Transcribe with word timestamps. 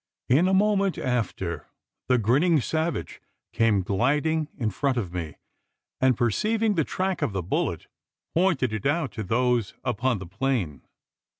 In 0.29 0.47
a 0.47 0.53
moment 0.55 0.97
after, 0.97 1.67
the 2.07 2.17
grinning 2.17 2.59
savage 2.59 3.21
came 3.53 3.83
gliding 3.83 4.47
in 4.57 4.71
front 4.71 4.97
of 4.97 5.13
me; 5.13 5.35
and, 5.99 6.17
perceiving 6.17 6.73
the 6.73 6.83
track 6.83 7.21
of 7.21 7.33
the 7.33 7.43
bullet, 7.43 7.85
pointed 8.33 8.73
it 8.73 8.87
out 8.87 9.11
to 9.11 9.21
those 9.23 9.75
upon 9.83 10.17
the 10.17 10.25
plain. 10.25 10.81